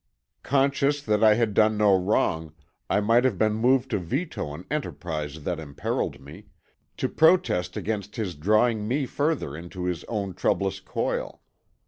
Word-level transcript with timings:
Conscious 0.41 0.99
that 1.03 1.23
I 1.23 1.35
had 1.35 1.53
done 1.53 1.77
no 1.77 1.95
wrong 1.95 2.55
I 2.89 3.01
might 3.01 3.23
have 3.23 3.37
been 3.37 3.53
moved 3.53 3.91
to 3.91 3.99
veto 3.99 4.51
an 4.55 4.65
enterprise 4.71 5.43
that 5.43 5.59
imperiled 5.59 6.19
me, 6.19 6.47
to 6.97 7.07
protest 7.07 7.77
against 7.77 8.15
his 8.15 8.33
drawing 8.33 8.87
me 8.87 9.05
further 9.05 9.55
into 9.55 9.83
his 9.85 10.03
own 10.05 10.33
troublous 10.33 10.79
coil. 10.79 11.43